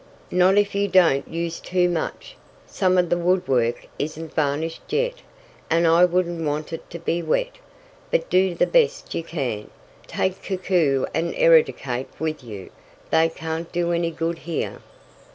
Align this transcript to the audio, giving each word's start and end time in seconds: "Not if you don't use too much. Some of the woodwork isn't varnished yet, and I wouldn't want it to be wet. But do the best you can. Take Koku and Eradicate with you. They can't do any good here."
"Not 0.31 0.57
if 0.57 0.73
you 0.73 0.87
don't 0.87 1.27
use 1.27 1.59
too 1.59 1.87
much. 1.87 2.35
Some 2.65 2.97
of 2.97 3.11
the 3.11 3.19
woodwork 3.19 3.85
isn't 3.99 4.33
varnished 4.33 4.91
yet, 4.91 5.19
and 5.69 5.85
I 5.85 6.05
wouldn't 6.05 6.43
want 6.43 6.73
it 6.73 6.89
to 6.89 6.97
be 6.97 7.21
wet. 7.21 7.57
But 8.09 8.27
do 8.27 8.55
the 8.55 8.65
best 8.65 9.13
you 9.13 9.21
can. 9.21 9.69
Take 10.07 10.41
Koku 10.43 11.05
and 11.13 11.35
Eradicate 11.35 12.07
with 12.17 12.43
you. 12.43 12.71
They 13.11 13.29
can't 13.29 13.71
do 13.71 13.91
any 13.91 14.09
good 14.09 14.39
here." 14.39 14.79